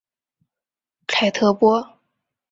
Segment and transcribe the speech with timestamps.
[1.05, 1.99] 凯特波。